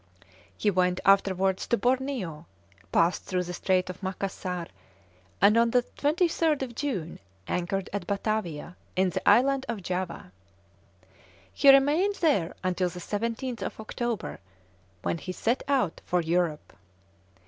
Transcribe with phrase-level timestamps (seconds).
[0.57, 2.47] He went afterwards to Borneo,
[2.91, 4.65] passed through the Strait of Macassar,
[5.39, 10.31] and on the 23rd of June anchored at Batavia, in the Island of Java.
[11.53, 14.39] He remained there until the 17th of October,
[15.03, 16.73] when he set out for Europe.